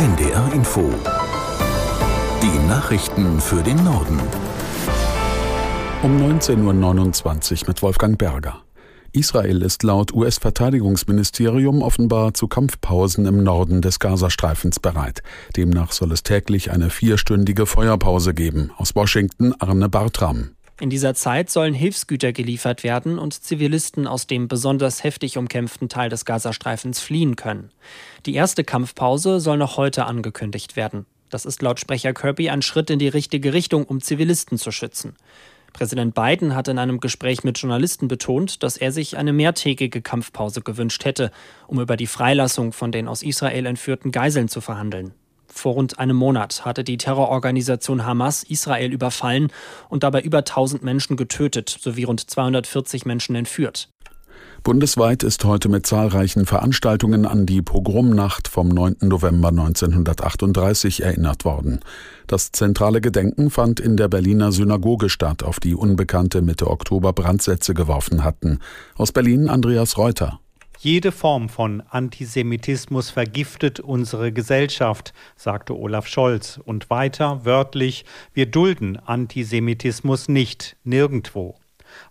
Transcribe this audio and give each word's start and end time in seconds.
NDR 0.00 0.50
Info. 0.54 0.90
Die 2.42 2.66
Nachrichten 2.66 3.38
für 3.38 3.62
den 3.62 3.84
Norden. 3.84 4.18
Um 6.02 6.16
19.29 6.16 7.60
Uhr 7.60 7.68
mit 7.68 7.82
Wolfgang 7.82 8.16
Berger. 8.16 8.62
Israel 9.12 9.60
ist 9.60 9.82
laut 9.82 10.14
US-Verteidigungsministerium 10.14 11.82
offenbar 11.82 12.32
zu 12.32 12.48
Kampfpausen 12.48 13.26
im 13.26 13.42
Norden 13.42 13.82
des 13.82 13.98
Gazastreifens 13.98 14.80
bereit. 14.80 15.22
Demnach 15.54 15.92
soll 15.92 16.12
es 16.12 16.22
täglich 16.22 16.70
eine 16.70 16.88
vierstündige 16.88 17.66
Feuerpause 17.66 18.32
geben. 18.32 18.70
Aus 18.78 18.96
Washington 18.96 19.52
Arne 19.58 19.90
Bartram. 19.90 20.52
In 20.80 20.88
dieser 20.88 21.14
Zeit 21.14 21.50
sollen 21.50 21.74
Hilfsgüter 21.74 22.32
geliefert 22.32 22.84
werden 22.84 23.18
und 23.18 23.34
Zivilisten 23.34 24.06
aus 24.06 24.26
dem 24.26 24.48
besonders 24.48 25.04
heftig 25.04 25.36
umkämpften 25.36 25.90
Teil 25.90 26.08
des 26.08 26.24
Gazastreifens 26.24 27.00
fliehen 27.00 27.36
können. 27.36 27.70
Die 28.24 28.34
erste 28.34 28.64
Kampfpause 28.64 29.40
soll 29.40 29.58
noch 29.58 29.76
heute 29.76 30.06
angekündigt 30.06 30.76
werden. 30.76 31.04
Das 31.28 31.44
ist 31.44 31.60
laut 31.60 31.80
Sprecher 31.80 32.14
Kirby 32.14 32.48
ein 32.48 32.62
Schritt 32.62 32.88
in 32.88 32.98
die 32.98 33.08
richtige 33.08 33.52
Richtung, 33.52 33.84
um 33.84 34.00
Zivilisten 34.00 34.56
zu 34.56 34.72
schützen. 34.72 35.16
Präsident 35.74 36.14
Biden 36.14 36.54
hat 36.54 36.66
in 36.66 36.78
einem 36.78 36.98
Gespräch 36.98 37.44
mit 37.44 37.58
Journalisten 37.58 38.08
betont, 38.08 38.62
dass 38.62 38.78
er 38.78 38.90
sich 38.90 39.18
eine 39.18 39.34
mehrtägige 39.34 40.00
Kampfpause 40.00 40.62
gewünscht 40.62 41.04
hätte, 41.04 41.30
um 41.66 41.78
über 41.78 41.98
die 41.98 42.06
Freilassung 42.06 42.72
von 42.72 42.90
den 42.90 43.06
aus 43.06 43.22
Israel 43.22 43.66
entführten 43.66 44.12
Geiseln 44.12 44.48
zu 44.48 44.62
verhandeln. 44.62 45.12
Vor 45.60 45.74
rund 45.74 45.98
einem 45.98 46.16
Monat 46.16 46.64
hatte 46.64 46.84
die 46.84 46.96
Terrororganisation 46.96 48.06
Hamas 48.06 48.44
Israel 48.44 48.94
überfallen 48.94 49.48
und 49.90 50.04
dabei 50.04 50.22
über 50.22 50.38
1000 50.38 50.82
Menschen 50.82 51.18
getötet 51.18 51.68
sowie 51.68 52.04
rund 52.04 52.30
240 52.30 53.04
Menschen 53.04 53.36
entführt. 53.36 53.90
Bundesweit 54.62 55.22
ist 55.22 55.44
heute 55.44 55.68
mit 55.68 55.86
zahlreichen 55.86 56.46
Veranstaltungen 56.46 57.26
an 57.26 57.44
die 57.44 57.60
Pogromnacht 57.60 58.48
vom 58.48 58.68
9. 58.68 58.96
November 59.02 59.48
1938 59.48 61.02
erinnert 61.02 61.44
worden. 61.44 61.80
Das 62.26 62.52
zentrale 62.52 63.02
Gedenken 63.02 63.50
fand 63.50 63.80
in 63.80 63.98
der 63.98 64.08
Berliner 64.08 64.52
Synagoge 64.52 65.10
statt, 65.10 65.42
auf 65.42 65.60
die 65.60 65.74
Unbekannte 65.74 66.40
Mitte 66.40 66.68
Oktober 66.68 67.12
Brandsätze 67.12 67.74
geworfen 67.74 68.24
hatten. 68.24 68.60
Aus 68.96 69.12
Berlin 69.12 69.50
Andreas 69.50 69.98
Reuter. 69.98 70.40
Jede 70.82 71.12
Form 71.12 71.50
von 71.50 71.82
Antisemitismus 71.90 73.10
vergiftet 73.10 73.80
unsere 73.80 74.32
Gesellschaft, 74.32 75.12
sagte 75.36 75.76
Olaf 75.76 76.06
Scholz. 76.06 76.56
Und 76.56 76.88
weiter 76.88 77.44
wörtlich, 77.44 78.06
wir 78.32 78.46
dulden 78.46 78.96
Antisemitismus 78.96 80.30
nicht, 80.30 80.78
nirgendwo. 80.82 81.59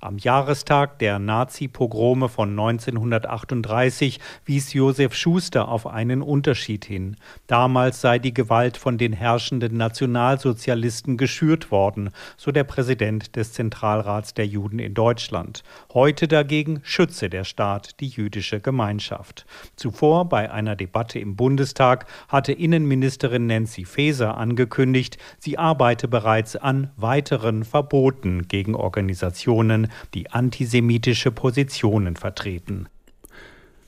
Am 0.02 0.18
Jahrestag 0.18 1.00
der 1.00 1.20
Nazi-Pogrome 1.20 2.30
von 2.30 2.52
1938 2.52 4.20
wies 4.46 4.74
Josef 4.74 5.14
Schuster 5.14 5.68
auf 5.68 5.88
einen 5.88 6.22
Unterschied 6.22 6.86
hin. 6.86 7.16
Damals 7.48 8.02
sei 8.02 8.20
die 8.20 8.34
Gewalt 8.34 8.78
von 8.78 8.98
den 8.98 9.14
herrschenden 9.14 9.78
Nationalsozialisten 9.78 11.18
geschürt 11.18 11.72
worden, 11.72 12.10
so 12.38 12.52
der 12.52 12.64
Präsident 12.64 13.36
des 13.36 13.54
Zentralrats 13.54 14.34
der 14.34 14.48
Juden 14.48 14.80
in 14.80 14.94
Deutschland. 14.94 15.64
Heute 15.94 16.28
dagegen 16.28 16.82
schütze 16.84 17.30
der 17.30 17.44
Staat 17.44 18.00
die 18.00 18.08
jüdische 18.08 18.60
Gemeinschaft. 18.60 19.46
Zuvor 19.76 20.28
bei 20.30 20.52
einer 20.52 20.76
Debatte 20.76 21.20
im 21.20 21.36
Bundestag 21.36 22.06
hatte 22.28 22.54
Innenministerin 22.54 23.48
Nancy 23.48 23.86
Faeser 23.86 24.38
angekündigt, 24.38 25.18
sie 25.38 25.58
arbeite 25.58 26.08
bereits 26.08 26.56
an 26.56 26.92
weiteren 26.98 27.64
Verboten 27.64 28.48
gegen 28.48 28.76
Organisationen 28.76 29.69
Personen, 29.70 29.92
die 30.14 30.31
antisemitische 30.31 31.31
Positionen 31.31 32.16
vertreten. 32.16 32.88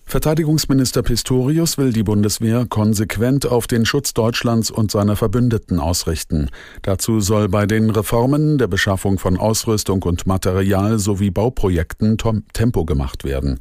Verteidigungsminister 0.05 1.03
Pistorius 1.03 1.77
will 1.77 1.93
die 1.93 2.03
Bundeswehr 2.03 2.65
konsequent 2.67 3.45
auf 3.45 3.65
den 3.65 3.85
Schutz 3.85 4.13
Deutschlands 4.13 4.69
und 4.69 4.91
seiner 4.91 5.15
Verbündeten 5.15 5.79
ausrichten. 5.79 6.49
Dazu 6.81 7.21
soll 7.21 7.47
bei 7.47 7.65
den 7.65 7.89
Reformen 7.89 8.57
der 8.57 8.67
Beschaffung 8.67 9.19
von 9.19 9.38
Ausrüstung 9.38 10.03
und 10.03 10.28
Material 10.28 11.00
sowie 11.00 11.31
Bauprojekten 11.31 12.17
Tempo 12.51 12.83
gemacht 12.83 13.23
werden. 13.23 13.59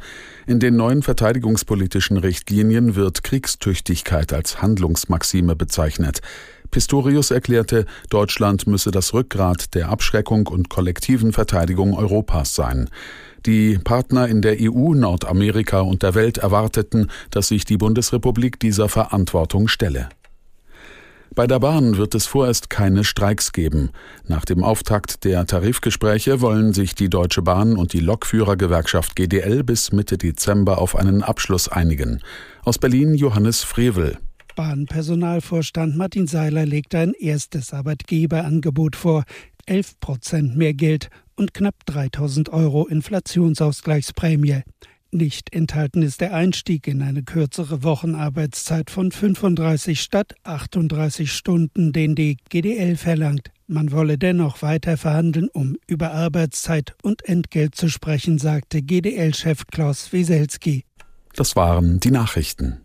In 0.48 0.58
den 0.58 0.74
neuen 0.74 1.02
verteidigungspolitischen 1.02 2.16
Richtlinien 2.16 2.96
wird 2.96 3.22
Kriegstüchtigkeit 3.22 4.32
als 4.32 4.60
Handlungsmaxime 4.60 5.54
bezeichnet. 5.54 6.20
Pistorius 6.70 7.30
erklärte, 7.30 7.86
Deutschland 8.10 8.66
müsse 8.66 8.90
das 8.90 9.12
Rückgrat 9.12 9.74
der 9.74 9.88
Abschreckung 9.88 10.46
und 10.46 10.68
kollektiven 10.68 11.32
Verteidigung 11.32 11.94
Europas 11.94 12.54
sein. 12.54 12.88
Die 13.46 13.78
Partner 13.78 14.28
in 14.28 14.42
der 14.42 14.56
EU, 14.60 14.94
Nordamerika 14.94 15.80
und 15.80 16.02
der 16.02 16.14
Welt 16.14 16.38
erwarteten, 16.38 17.10
dass 17.30 17.48
sich 17.48 17.64
die 17.64 17.78
Bundesrepublik 17.78 18.60
dieser 18.60 18.88
Verantwortung 18.88 19.68
stelle. 19.68 20.08
Bei 21.34 21.46
der 21.46 21.60
Bahn 21.60 21.96
wird 21.96 22.16
es 22.16 22.26
vorerst 22.26 22.70
keine 22.70 23.04
Streiks 23.04 23.52
geben. 23.52 23.90
Nach 24.26 24.44
dem 24.44 24.64
Auftakt 24.64 25.24
der 25.24 25.46
Tarifgespräche 25.46 26.40
wollen 26.40 26.72
sich 26.72 26.96
die 26.96 27.08
Deutsche 27.08 27.40
Bahn 27.40 27.76
und 27.76 27.92
die 27.92 28.00
Lokführergewerkschaft 28.00 29.14
GDL 29.14 29.62
bis 29.62 29.92
Mitte 29.92 30.18
Dezember 30.18 30.78
auf 30.78 30.96
einen 30.96 31.22
Abschluss 31.22 31.68
einigen. 31.68 32.20
Aus 32.64 32.78
Berlin 32.78 33.14
Johannes 33.14 33.62
Frevel. 33.62 34.18
Bahnpersonalvorstand 34.54 35.96
Martin 35.96 36.26
Seiler 36.26 36.66
legt 36.66 36.94
ein 36.94 37.12
erstes 37.14 37.72
Arbeitgeberangebot 37.72 38.96
vor. 38.96 39.24
11 39.66 40.00
Prozent 40.00 40.56
mehr 40.56 40.74
Geld 40.74 41.10
und 41.36 41.54
knapp 41.54 41.74
3000 41.86 42.48
Euro 42.50 42.86
Inflationsausgleichsprämie. 42.86 44.62
Nicht 45.12 45.52
enthalten 45.52 46.02
ist 46.02 46.20
der 46.20 46.34
Einstieg 46.34 46.86
in 46.86 47.02
eine 47.02 47.24
kürzere 47.24 47.82
Wochenarbeitszeit 47.82 48.90
von 48.90 49.10
35 49.10 50.00
statt 50.00 50.34
38 50.44 51.32
Stunden, 51.32 51.92
den 51.92 52.14
die 52.14 52.36
GDL 52.48 52.96
verlangt. 52.96 53.50
Man 53.66 53.90
wolle 53.90 54.18
dennoch 54.18 54.62
weiter 54.62 54.96
verhandeln, 54.96 55.48
um 55.52 55.76
über 55.88 56.12
Arbeitszeit 56.12 56.94
und 57.02 57.24
Entgelt 57.28 57.74
zu 57.74 57.88
sprechen, 57.88 58.38
sagte 58.38 58.82
GDL-Chef 58.82 59.66
Klaus 59.66 60.12
Wieselski. 60.12 60.84
Das 61.34 61.56
waren 61.56 62.00
die 62.00 62.10
Nachrichten. 62.10 62.80